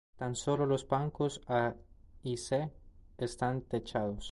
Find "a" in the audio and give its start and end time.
1.45-1.75